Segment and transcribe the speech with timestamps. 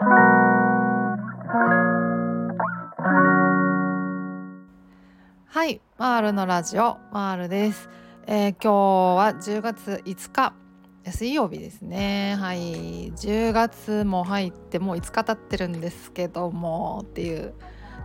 [0.00, 0.04] は
[5.66, 7.90] いマールのラジオマールです、
[8.28, 8.72] えー、今日
[9.16, 10.54] は10月5日
[11.10, 12.36] 水曜日ですね。
[12.38, 17.54] はい10月も入ってもう5日経ってるんですけどもっていう。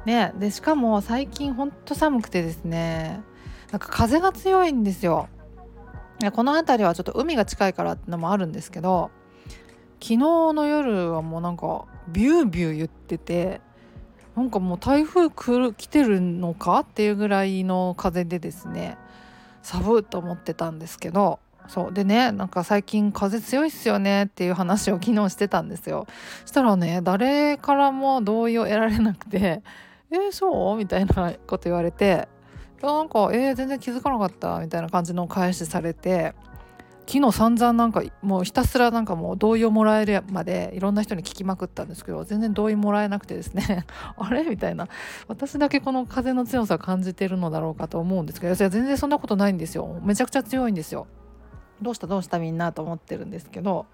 [0.08, 3.22] ねでしかも最近ほんと寒くてですね
[3.72, 5.30] なんか風が強いんですよ。
[6.34, 9.12] この辺りはちょっと海が近いからってのもあるんですけど
[10.04, 13.62] 昨日の夜はもうなんかビュービュー言ってて
[14.36, 18.98] なんかもう台風来る来てるのかっていうぐらいの風でですね
[19.62, 21.40] 寒いと思ってたんですけど
[21.70, 26.06] そうでねなんか最近風強いっすよねっていう話を昨日してたんですよ
[26.46, 29.64] したらね誰からも同意を得られなくて
[30.12, 32.28] 「えー、そう?」みたいなこと言われて
[32.84, 36.36] 「なんかえー、全然気づかなかった」みたいな感じの返しされて
[37.06, 43.86] 昨日散々なんかもうひたすらなんかもう同意をもらえるまでいろんな人に聞きまくったんですけど全然同意もらえなくてですね
[44.18, 44.44] あれ？
[44.44, 44.88] みたいな。
[45.28, 50.00] 私だけこの風の強さ感じてるのだろうかと思うんですけどいや全然そんなことないんですよ。
[50.02, 51.08] めちゃくちゃ強いんですよ。
[51.82, 52.08] どうした？
[52.08, 53.86] どうしたみんなと思ってるんですけど。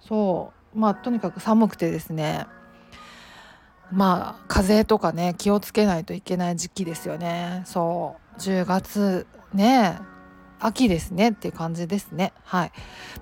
[0.00, 0.78] そう。
[0.78, 2.46] まあとにかく寒くてですね。
[3.90, 7.62] まあ風邪とかね気をつけないといけない時期ですよね。
[7.64, 8.38] そう。
[8.38, 9.98] 10月ね
[10.60, 12.32] 秋ですねっていう感じですね。
[12.44, 12.72] はい。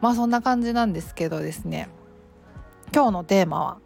[0.00, 1.88] まあそんな感じなんですけどですね。
[2.94, 3.78] 今日のテーマは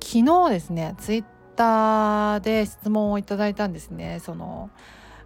[0.00, 1.24] 昨日ですねツイッ
[1.56, 4.20] ターで質問をいただいたんですね。
[4.22, 4.70] その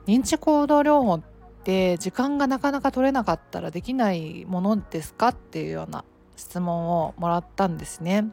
[0.07, 1.23] 認知行動療法っ
[1.65, 6.05] て時間がなかなか取れなかったらできないものですかっていうような
[6.37, 8.27] 質問をもらったんですね。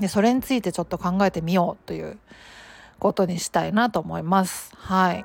[0.00, 2.18] でそれについてちょっと考えてみようという
[2.98, 4.72] ことにしたいなと思います。
[4.76, 5.24] はい。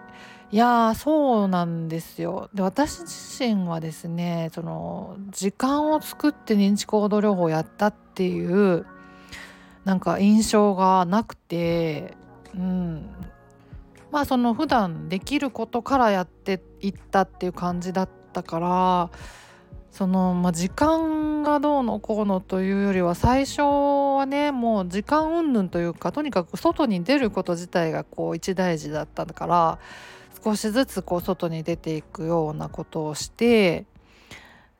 [0.51, 2.49] いやそうなんですよ。
[2.53, 8.85] で私自身はですねその時間を作って認知行動療法をやったっていう
[9.85, 12.15] なんか印象がなくて
[12.53, 13.09] うん。
[14.11, 19.09] まあその普段できることからやっていったっていう感じだったから
[19.89, 29.79] その、まあ、時間がどうのこうのというよりは最初はねもう時間云々というかとにかく外に出ること自体がこう一大事だったから
[30.43, 33.85] 少しずつこう外に出ていくようなことをして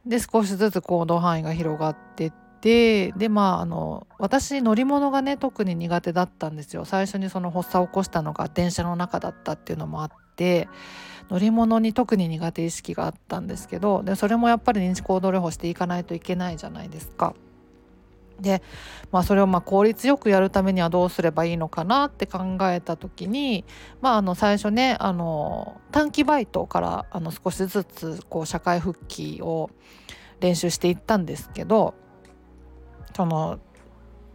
[0.05, 10.67] で少しずつ行動範囲が広がってってでまああの私乗り物がね特に苦手だったんですよ最初にその発作を起こしたのが電車の中だったっていうのもあって
[11.29, 17.35] 乗り物に特に苦手意識があったんですけどでそれもやっぱり認知行動療法していかないといけないじゃないですか。
[18.41, 18.61] で、
[19.11, 23.65] まあ、それをまあ効率よくやるためにはどうすればいいのかなって考えた時に、
[24.01, 29.69] まあ、あの最初ねあの短期バイトからあの少しずつこう社会復帰を
[30.39, 31.93] 練習していったんですけど
[33.15, 33.59] その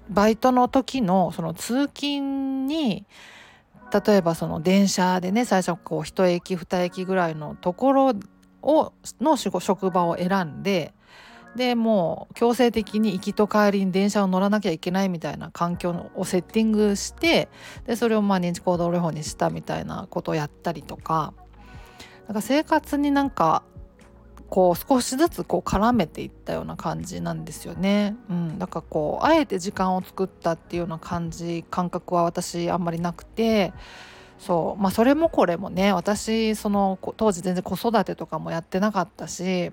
[0.08, 3.06] バイトの時のその通勤に
[4.06, 8.14] 例えばその電車でね最初こう1駅2駅ぐらいのところ
[8.62, 10.92] をの職場を選んで
[11.56, 17.48] でもう強制的に行きと帰りに電車を乗らなきゃいけないみたいな環境をセッティングして
[17.86, 21.34] でそれをまあ認知行動療法にしたみたいなことをやったりとか。
[22.26, 23.62] なんか生活になんか
[24.48, 28.16] こう少しずつこう絡めていったような感じなんですよね。
[28.30, 33.72] うん、だからこうあえて時間を作ったっていうような感じ感覚は私あんまりなくて。
[34.38, 34.82] そう。
[34.82, 39.72] まあそれもこれもね私その当時全然子育てとかもやってなかったし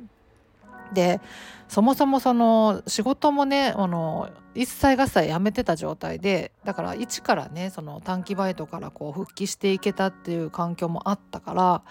[0.94, 1.22] で
[1.68, 11.84] そもそもその仕事もねあの一切合切やめてた状態でだから一からねその短期バイトからこう復帰していけたっていう環境もあったから、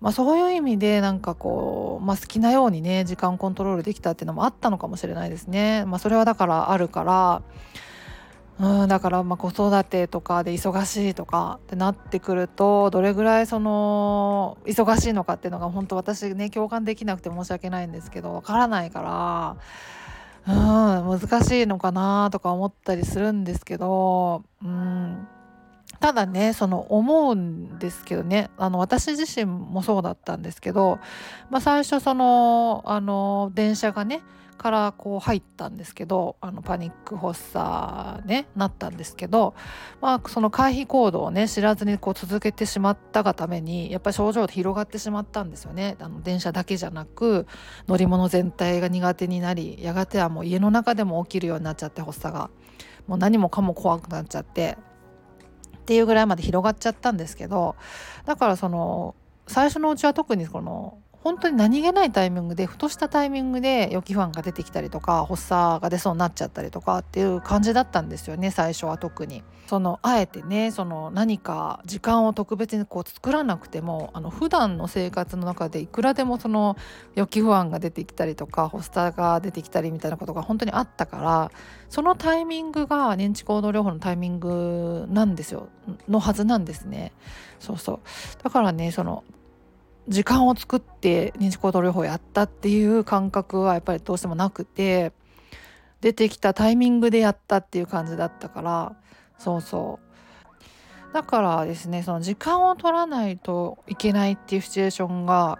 [0.00, 5.84] まあ、そういう意味でなんかこう、まあ、好きなようにね時間コントロールできたっていうのもあったのかもしれないですね。
[5.86, 7.42] まあ、それはだからあるから
[8.60, 19.56] うんだからま子育てとかで忙しいとかってなってくるとどれぐらいその忙しいのかっていうのが本当私ね共感できなくて申し訳ないんですけどわからないか
[20.46, 25.28] らうん難しいのかなとか思ったりするんですけどうん。
[26.00, 31.00] ただねその思うんですけどねあの私自身もそうだったんですけど、
[31.50, 34.22] まあ、最初そのあの電車がね
[34.58, 39.54] からこう入ったんですけどあのパニック発作ねなったんですけど、
[40.00, 45.96] まあ、その回避行動をね知らずにこう続けてしまったがためにやっぱり症状が広がってしまったんですよね。
[46.00, 47.46] あの電車だけじゃなく
[47.86, 52.50] 乗り物全体が苦手になりやがてはもう家の中でも起きるようになっちゃって発作が
[53.06, 54.76] もう何もかも怖くなっちゃって
[55.78, 57.76] っていうぐらいまで広がっちゃったんですけど
[58.26, 59.14] だからその
[59.46, 60.98] 最初のうちは特にこの
[61.28, 69.42] 本当に何気ないタイミングでふとしたタイミングで予期不安が出てきたりとか発作が出そうになっちゃったりとかっていう感じだったんですよね最初は特に。
[69.66, 76.78] そのあえてねその何か時間を特別にこう作らなくてもあの普段の生活の中でいくらでもその
[77.14, 81.50] 予期不安が出てきたりとか発作が出てきたりみたいなことが本当にあったから
[81.90, 85.68] そのタイミングが認知行動療法のタイミングなんですよ
[86.08, 87.12] のはずなんですね。
[87.58, 88.00] そうそう
[88.42, 89.24] だからねその
[90.08, 95.12] 時間を作って認知行動療法をやったっていう感覚はやっぱりどうしてもなくて
[96.00, 98.96] 出てきたタイミングでやったっていう感じだったから
[99.38, 100.08] そうそう。
[101.12, 105.58] だからですねその時間を取らないといけないっていうシチュエーションが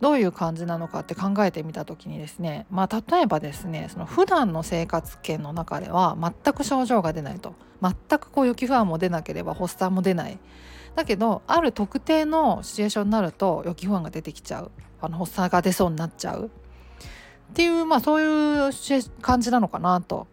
[0.00, 7.54] どういう感じなのかって考えてみた時にですねまあ例えばですねその普段の生活圏の中では全く症状が出ないと。
[7.80, 10.38] 全くこう予期不安も出なければ発作も出ない。
[10.98, 14.72] だけどある特定のシチュエーションになると予期不安が出てきちゃう。
[15.00, 16.46] あの発作が出そうになっちゃう。
[16.46, 18.72] っていうまあそういう
[19.22, 20.26] 感じなのかなと。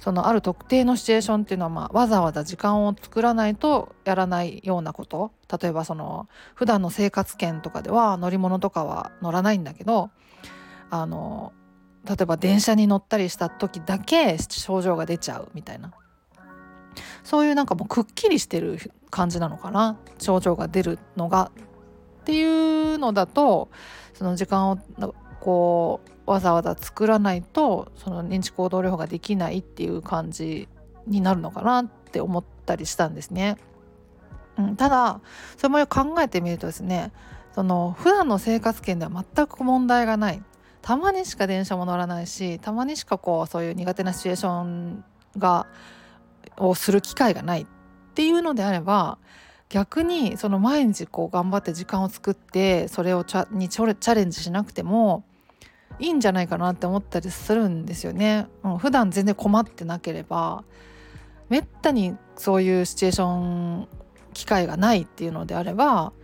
[0.00, 5.32] そのある特定のシチュエーションっていうのは、まあ、わざわざ時間を作らないとやらないようなこと。
[5.60, 10.10] 例えばその普段の生活圏とかでは乗り物とかは乗らないんだけど
[10.90, 11.52] あの
[12.04, 15.92] 例えば電車に乗ったりした時だけ症状が出ちゃうみたいな。
[17.22, 18.78] そういうなんかもうくっきりしてる
[19.16, 19.96] 感じなのかな？
[20.18, 21.50] 症状が出るのが
[22.20, 22.44] ってい
[22.94, 23.70] うのだと
[24.12, 24.78] その時間を
[25.40, 30.68] こうわざわざ作らないとその認知行動療法ができないっていう感じ
[31.06, 33.56] になるのかなって思ったりしたんですね。
[34.58, 35.20] うん、ただ
[35.56, 37.10] それも考えてみるとですね
[37.54, 40.42] その普段の生活圏では全く問題がない。
[40.82, 45.04] たまにしか電車も乗らないしたまにしかこうそういう苦手なシチュエーション
[45.38, 45.66] が
[46.58, 47.62] をする機会がない。
[47.62, 47.66] っ
[48.16, 49.18] っていうのであれば
[49.68, 55.22] 逆にその毎日こう頑張って時間を作ってそれをチャにチャレンジしなくても
[55.98, 58.46] いいんじゃないかなって思ったりするんですよね。
[58.64, 60.64] うん、普段全然困ってなければ
[61.50, 63.28] めったにそういうシチュエーショ
[63.82, 63.88] ン
[64.32, 66.14] 機会がないっていうのであれば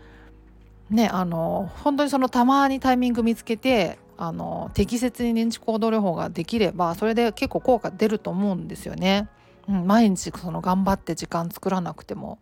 [0.88, 9.28] ねあの本当にそのたまにタイミング見つけてあの適切に認知行動療法ができればそれで結構効果出ると思うんですよね。
[9.72, 12.38] 毎日その頑張って時間作らなくても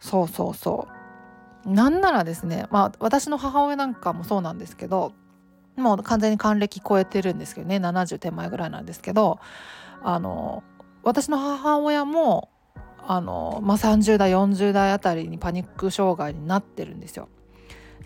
[0.00, 0.88] そうそうそ
[1.66, 5.12] うなんならですねまあ私の母親なんかもそうなんですけど
[5.76, 9.38] もう完全に還暦超えてるんですけどね70手前ぐらいなんですけど
[10.02, 10.62] あの
[11.02, 12.50] 私の母親も
[12.98, 17.28] あの、まあ、30代40代あたりにパニック障害になってるんですよ。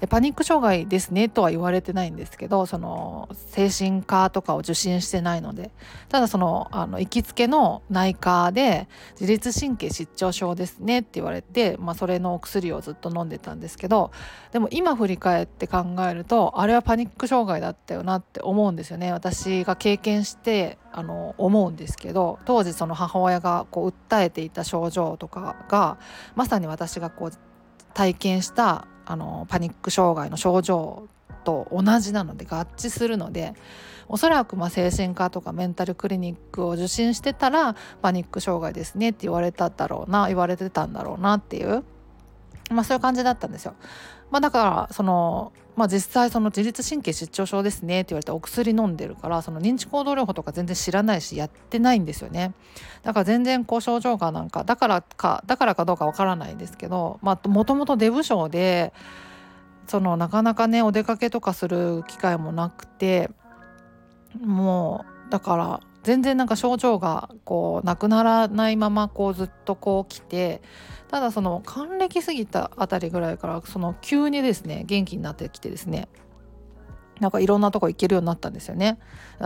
[0.09, 5.71] パニック障害ですねとは言われてないんですけどその精神科とかを受診してないので。
[6.09, 8.89] ただそのあの行きつけの内科で
[9.21, 14.13] 自律神経失調症ですねって言われて、まあ、それのお薬をずっと飲んでたんですけど
[14.53, 19.13] でも今振り返って考えるとあれはパニック障害だったよなって思うんですよね。
[19.13, 25.99] 私が経験してあの思うんですけど当時その母親がこう訴えていた症状とかが
[26.35, 27.33] まさに私がこう
[27.93, 31.09] 体験したあのパニック障害の症状
[31.45, 33.55] と同じなので合致するので
[34.09, 41.85] おそらくま精神科とかメンタルクリニックを受診してたらパニック障害ですねって言われただろうな言われてたんだろうなっていう
[42.71, 43.75] まあそういう感じだったんですよ。
[44.31, 52.55] まあ、だからその、まあ、実際その自律神経失調症ですねって言われてお薬飲んでるからその認知行動療法とか全然知らないしやってないんですよね。
[53.03, 58.95] だから全然こう症状がなんかだからかだからかどうかわからないんですけどもともとデブ症で
[59.87, 63.31] そのなかなかねお出かけとかする機会もなくて
[64.41, 70.63] もうだから全然なんか症状がこうなくならないままこうずっとこう来て
[71.09, 76.09] ただその還暦過ぎたあたりぐらいからその急にですね元気になってきてですね
[77.21, 78.99] なんかいろんなとこ行けるようになったんですよね。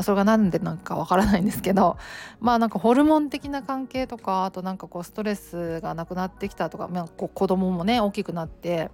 [0.02, 1.98] それが何でなんかわからないんですけど
[2.40, 8.90] まあなんかホルモン的な関係とかあとなんかこうストレスがなくなってきたとか、まあ、こう子供もね大きくなって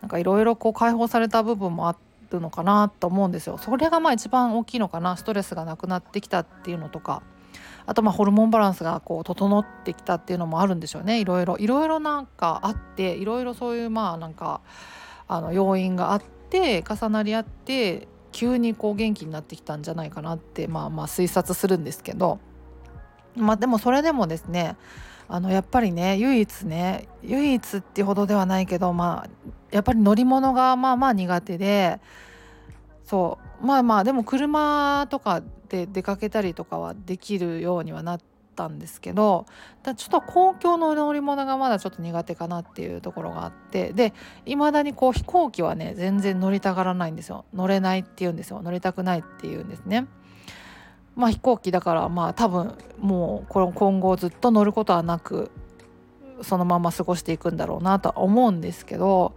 [0.00, 1.96] なんかいろいろこう解放された部分もあ
[2.30, 3.56] るのかなと思うんですよ。
[3.56, 7.22] それがまあ一番大きいのかなストレスがなくなってきたっていうのとか
[7.86, 11.20] あとまあホルモンバランスがこう整ってきたっていうのもあるんでしょうね。
[11.20, 14.60] いろいろいろいろなんかあっていろいろそういうまあなんか
[15.28, 22.38] あの要因があって重なり合って急にこう元気になってきたんじゃないかなってまあまあ推察するんですけど。
[23.36, 24.76] まあでもそれでもですね
[25.28, 29.30] あのやっぱりね唯一ね唯一ってほどではないけどまあ
[29.70, 32.00] やっぱり乗り物がまあまあ苦手で
[33.12, 33.66] そう。
[33.66, 38.20] まあまあでも車とかで出かけたりとかはできるようにはなっ
[38.56, 39.44] たんですけど
[39.82, 44.14] だちょっと公共の乗り物がまだちょっと苦手かなっていうところがあってで
[44.46, 47.44] いまだにこう飛行機はね全然乗りたがらないんですよ。
[47.52, 48.62] 乗れないって言うんですよ。
[48.62, 50.06] 乗りたくないって言うんですね。
[51.14, 55.50] まあ飛行機だからまあ多分もうこの今後ずっと乗ることはなく
[56.40, 59.34] そのまま過ごしていくんだろうなとは思うんですけど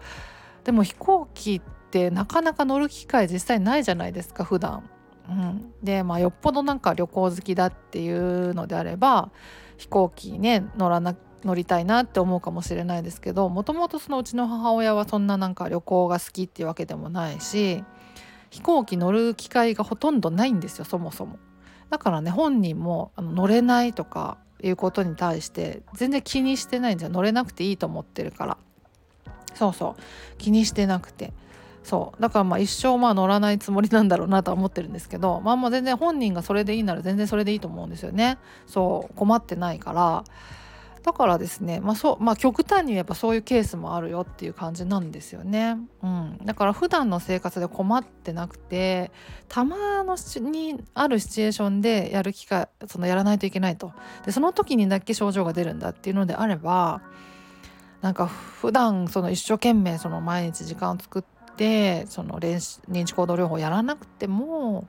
[0.63, 1.74] でも飛行機って
[2.11, 4.89] なかなか乗る機会実際ないじゃないですか普段。
[5.27, 9.31] うん、でまあよっぽどなんか旅行好きだっていうのであれば
[9.77, 17.83] 飛行機ね乗らな乗りたいなって思うかもしれないですけどもともとそのうちの母親はそんななんか旅行が好きっていうわけでもないし
[18.51, 21.39] 飛行機乗る機会がほとんどないんですよそもそも。
[21.89, 27.13] だからね本人もあの乗れないとかいうことに対して全然気にしてないんですよ。
[27.13, 28.57] 乗れなくていいと思ってるから。
[29.53, 30.01] そうそう。
[30.37, 31.33] 気にしてなくて。
[31.85, 32.21] そう。
[32.21, 38.39] だからまあ一生まあ乗らないつもりなんだろうなとは思ってるんですけどまあもう全然本人がそれでいいなら全然それでいいと思うんですよね。
[38.65, 40.23] そう困ってないから。
[41.03, 49.11] だからですねまあそうまあ極端に言えばそういうケースもあるよっていう感じなんですよね、うん、だから普段の生活で困ってなくて
[49.47, 50.15] たまの
[50.49, 53.93] にあるシチュエーションでやる機会そのやらないといけないと。
[54.25, 57.03] でその時にだけ症状が出るんだっていうのであれば
[58.01, 64.87] なんか普段その一生懸命その毎日時間を作っててその認知行動療法やらなくても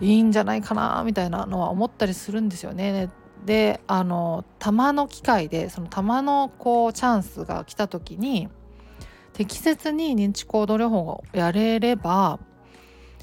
[0.00, 3.10] いいんじゃないかなみたいなのは思ったりするんですよね。
[3.44, 8.48] であの玉の機会でその玉のこうチャンスが来た時に
[9.32, 12.40] 適切に認知行動療法をやれれば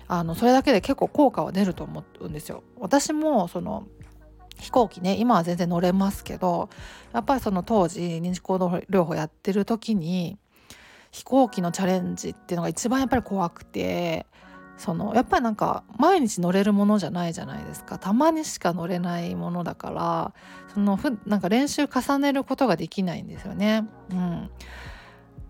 [0.07, 2.63] あのそれだけで結構効果は出ると思うんですよ。
[2.77, 3.87] 私もその
[4.57, 6.69] 飛行機ね今は全然乗れますけど
[7.13, 10.37] やっぱりその当時認知行動療法やってる時に
[11.15, 14.25] 飛行機のチャレンジっていうのが一番やっぱり怖くて
[14.77, 20.33] そのやっぱりなんか毎日乗れるものじゃないじゃないですかたまにしか乗れないものだから
[20.73, 23.87] そのふなんか練習重ねることができないんですよね。
[24.11, 24.49] うん、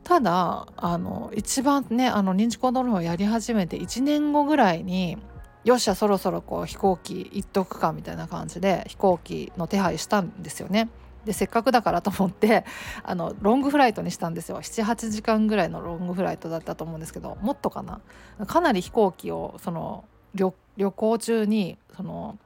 [0.04, 5.18] ただあの一番ねあの認知行動療法をやり始めて1年後ぐらいに
[5.64, 10.90] よっしゃそろそろこう飛行機行っとくかみたいな感じで飛行機の手配したんですよね。
[11.26, 12.66] でせっかくだからと思って
[13.04, 18.00] あのロングフライトにしたんですよ78時間ぐらいのロングフライトだったと思うんですけどもっとかな？
[18.46, 20.54] かなり飛行機をその旅
[20.92, 22.38] 行中にその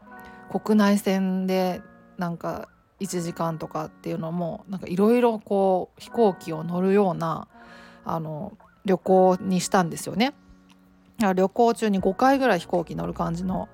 [0.49, 1.81] 国内線で
[2.17, 2.69] なんか
[2.99, 7.47] 1時間とかっていうのもなんかいろいろこう飛行機を乗るような
[8.05, 8.53] あの
[8.85, 10.33] 旅行にしたんですよね。
[11.19, 13.67] 旅行中に5回ぐらい飛行機乗る感じの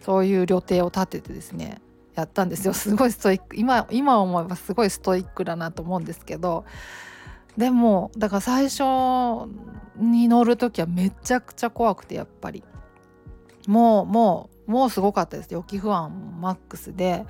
[0.00, 1.80] そういう旅程を立ててですね
[2.14, 2.72] やったんですよ。
[2.74, 3.56] すごいストイック。
[3.56, 6.64] 今今思えばすごいストイックだなと思うんですけど。
[7.56, 8.82] でもだから最初
[9.96, 12.64] に乗る時はめちゃくちゃ怖くてやっぱり。
[13.66, 17.26] もうもうもうすごかったです予期不安マックスで。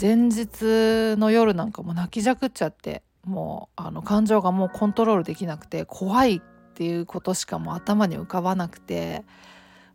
[0.00, 3.02] 前日の夜なんかもう泣きじゃくっちゃって。
[3.24, 6.40] もうあの感情がもうコントロールできなくて怖いっ
[6.74, 9.24] ていうことしかもう頭に浮かばなくて。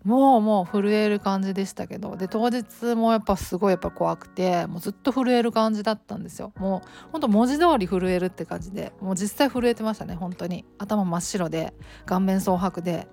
[0.04, 6.54] もうもう震える感じでしたけどで当日もやっぱすごいやっぱ怖くてもうずっと震える感じだったんですよ。
[6.58, 10.66] もうほんと文字通り震えるって感じでもう実際震えてましたね本当に。
[10.78, 11.74] 頭真っ白で
[12.06, 13.08] 顔面蒼白で。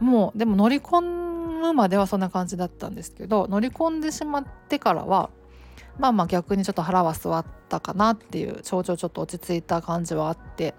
[0.00, 5.30] もうでも乗り込むまではそんな感じだったんですけど乗り込んでしまってからは
[5.98, 10.74] まあまあ逆にちょっと腹は据わったかなっていう症状ちょっと落ち着いた感じはあって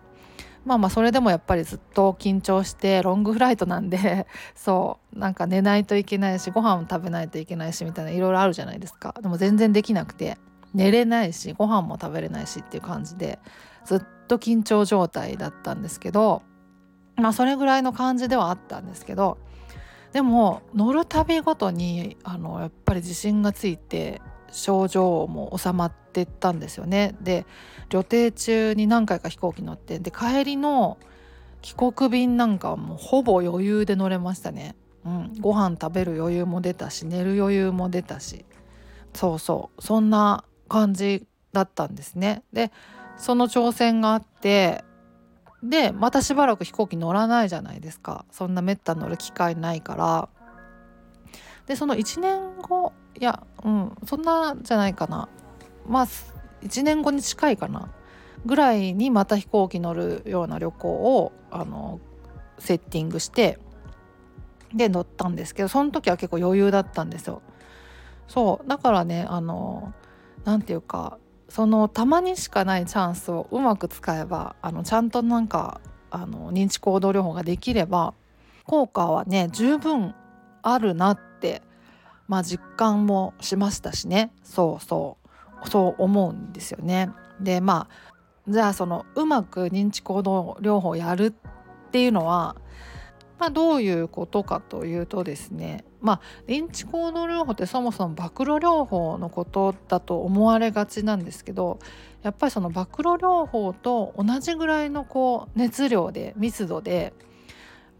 [0.67, 9.15] まあまあそれでもやっぱりずっと緊張してロングフライトなんで そうなんか寝ないといけないしご飯も食べないといけないしみたいないろいろあるじゃないですか。
[9.21, 10.37] でも全然できなくて
[10.73, 13.39] 寝れないしご飯も食べれないしっていう感じで
[13.85, 16.41] ずっと緊張状態だったんですけど
[17.15, 19.37] まあそれぐらいの感じではあったんですけど
[20.11, 24.21] でも乗るたびごとにあのやっぱり自信がついて
[24.51, 27.15] 症状も収まってったんですよね。
[27.21, 27.45] で
[27.89, 30.97] 旅程中に何回か飛行機乗ってで帰りの
[31.61, 34.75] 帰国便なんかはもうほぼ余裕で乗れましたね。
[35.05, 38.45] うん、ご飯食べる余裕も出たし寝る余裕も出たし
[39.13, 42.43] そうそうそんな感じだったんですね。
[42.53, 42.71] で
[43.17, 44.83] その挑戦があって
[45.63, 50.29] でまたしばらく飛行機乗らないじゃないですかそんなめったに乗る機会ないから
[51.65, 55.29] でその1年後いやうんそんなじゃないかな
[55.87, 56.07] まあ
[56.61, 57.91] 1年後に近いかな
[58.45, 61.99] ぐらいにまた飛行機乗るような旅行をあの
[62.59, 63.59] セッティングして
[64.73, 67.41] で乗ったんですけどその時は結構余裕だったんですよ。
[68.27, 69.93] そうだからねあの
[70.43, 71.17] 何て言うか
[71.49, 75.79] そのたまにしかないチャンスをうまく使えばあのちゃんとなんか
[76.11, 78.13] あの認知行動療法ができれば
[78.65, 80.13] 効果はね十分
[80.61, 81.19] あるなっ
[82.27, 84.31] まあ、実感もしましたしね。
[84.43, 85.27] そうそう。
[85.65, 87.09] そう思うんですよね。
[87.39, 88.11] でまあ
[88.47, 91.33] じゃあそのうまく認知行動療法をやるっ
[91.91, 92.55] ていうのは、
[93.39, 95.83] まあ、どういうことかというとですね。
[95.99, 101.79] まあ認知行動療法ってそもそも暴露療法のことだと思われがちなんですけど
[102.21, 107.13] やっぱりその暴露療法と同じぐらいのこう熱量で密度で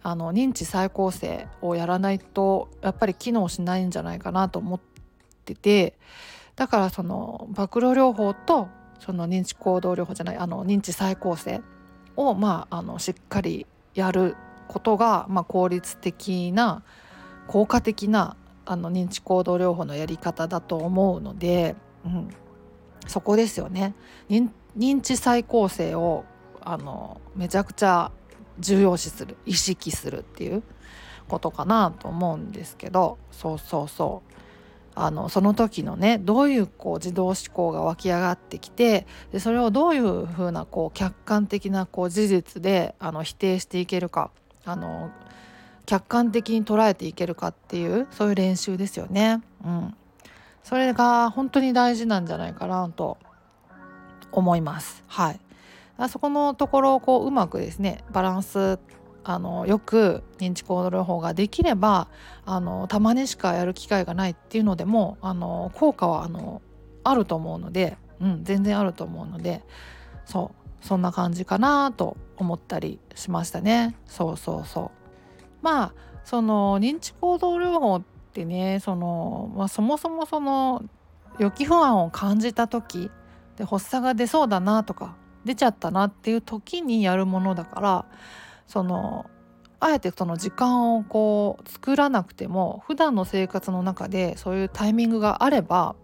[0.04, 4.80] あの認知再構成をやらないとやっぱり機能しないんじゃないかなと思っ
[5.46, 5.98] てて
[6.56, 8.68] だからその暴露療法と
[9.00, 11.62] その認知行動療法じゃないあの認知再構成
[12.16, 14.36] を、まあ、あのしっかりやる
[14.68, 16.84] ことが、まあ、効率的な
[17.48, 18.36] 効果的な
[18.66, 21.76] あの認知行動療法のやり方だと思うので、
[22.06, 22.30] うん、
[23.08, 23.96] そこですよね。
[24.30, 26.26] 認知再構成を
[26.62, 28.12] あのめちゃくちゃ
[28.60, 30.64] 重要視する意識するっていう
[31.28, 34.34] ことかなと思うんですけどそうそうそう
[34.96, 44.32] あのその時のねどういうこう自動思考が湧き上がってきてでそれをどういうふうなこう客観的なこう事実であの否定していけるか
[44.66, 45.12] あの
[45.86, 49.42] 客観的に捉えていけるかっていうそういう練習ですよね。
[49.64, 49.96] うん、
[50.64, 53.18] それが本当に大事なんじゃないかなと
[54.32, 55.04] 思います。
[55.08, 55.40] はい。
[56.10, 58.80] そこのところをこううまくですねバランス
[59.24, 62.08] あのよく認知行動療法ができれば
[62.46, 66.62] あのたまにしかやる機会がないっていうのでもあの効果はあの
[67.04, 69.64] あると思うので、うん、全然あると思うので
[70.26, 73.98] そうそんな感じかなと思ったりしましたね。
[74.06, 74.92] そうそうそう
[75.62, 78.02] まあその認知行動療法っ
[78.32, 80.84] てねその、まあ、そもそもその
[81.40, 83.12] 予期不安を感じた時
[83.58, 85.16] で発作が出そうだなとか
[85.48, 88.06] 出ちゃったなっていう時にやるものだから
[88.68, 89.30] その
[89.80, 95.96] あえてその時間をこう作らなくても普段の生活の中でそういうタイミングがあれば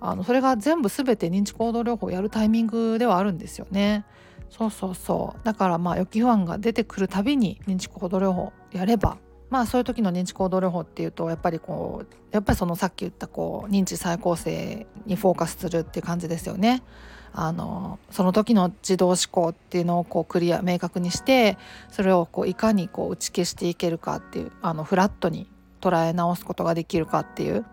[0.00, 4.06] あのそれが全部全て認知行動療法をやるタイミングではあるんですよね。
[4.48, 16.82] そうそうそうだからまあ予期不安が出てくるたびに認知行動療法やればまあそういう時の認知行動療法っていうとやっぱりこうやっぱりそのさっき言ったこう認知再構成にフォーカスするっていう感じですよね。
[17.32, 21.58] あのその時の自動思考っていうのをこうクリア明確にして
[21.90, 25.48] それをこういかにこう打ち消していけるかっていうあのフラットに
[25.80, 27.64] 捉え直すことができるかっていう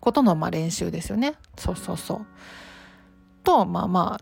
[0.00, 1.34] ことのまあ練習ですよね。
[1.56, 2.26] そうそうそう
[3.44, 4.20] とまあま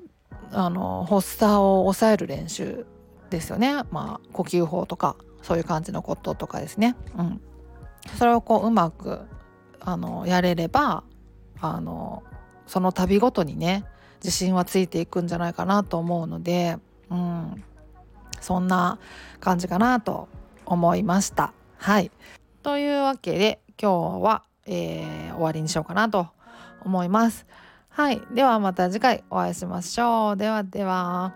[0.53, 2.87] ああの発作を抑える練習
[3.31, 3.83] ですよね。
[3.91, 6.97] まあ呼吸法とかそういう感じのこととかですね。
[7.17, 7.41] うん、
[8.19, 9.21] それをこううまく
[9.81, 11.05] あのやれれば
[11.61, 12.23] あの
[12.67, 13.85] その度ごとにね
[14.23, 16.79] 自信はついていくんじゃないかなと思うので、
[17.11, 17.65] うん、
[18.41, 18.99] そんな
[19.41, 20.29] 感じかなと
[20.65, 21.53] 思いました。
[21.79, 22.11] はい。
[22.63, 26.29] というわけで今日は、えー、終わりにしようかなと
[26.85, 27.47] 思います。
[27.89, 28.21] はい。
[28.33, 30.37] ではまた次回お会いしましょう。
[30.37, 31.33] ではでは。